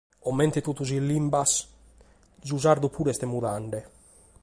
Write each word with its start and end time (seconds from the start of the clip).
Comente 0.25 0.59
totus 0.67 0.91
is 0.97 1.05
lìnguas, 1.09 1.51
su 2.47 2.55
sardu 2.63 2.87
puru 2.93 3.07
est 3.11 3.23
mudende. 3.31 3.79